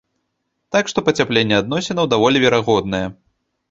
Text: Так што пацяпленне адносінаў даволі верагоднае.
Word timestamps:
Так 0.75 0.89
што 0.93 1.05
пацяпленне 1.11 1.61
адносінаў 1.61 2.11
даволі 2.17 2.37
верагоднае. 2.49 3.07